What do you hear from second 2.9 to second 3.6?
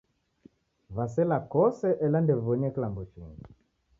chingi.